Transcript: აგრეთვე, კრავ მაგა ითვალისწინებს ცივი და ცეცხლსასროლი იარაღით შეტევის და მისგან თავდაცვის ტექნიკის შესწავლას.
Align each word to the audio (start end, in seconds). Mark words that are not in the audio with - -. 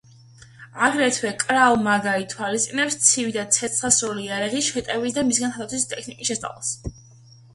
აგრეთვე, 0.85 1.31
კრავ 1.41 1.73
მაგა 1.87 2.13
ითვალისწინებს 2.23 2.97
ცივი 3.09 3.35
და 3.35 3.43
ცეცხლსასროლი 3.57 4.25
იარაღით 4.29 4.67
შეტევის 4.69 5.17
და 5.19 5.25
მისგან 5.29 5.53
თავდაცვის 5.59 5.87
ტექნიკის 5.95 6.33
შესწავლას. 6.33 6.73